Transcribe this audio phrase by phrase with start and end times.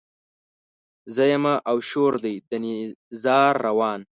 [1.15, 3.99] زه يمه او شور دی د نيزار روان